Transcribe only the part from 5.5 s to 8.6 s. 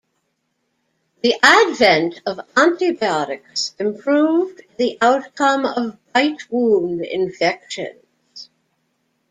of bite wound infections.